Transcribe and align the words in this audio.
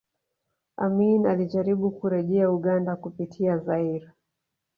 Amin 0.77 1.27
alijaribu 1.27 1.91
kurejea 1.91 2.51
Uganda 2.51 2.95
kupitia 2.95 3.57
Zaire 3.57 4.11